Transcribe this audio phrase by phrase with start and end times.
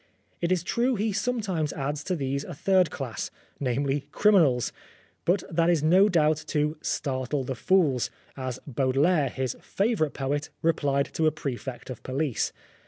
[0.41, 4.73] It is true he sometimes adds to these a third class, namely, criminals.
[5.25, 11.09] But that is no doubt" to startle the fools," as Baudelaire, his favourite poet, replied
[11.13, 12.51] to a prefect of police.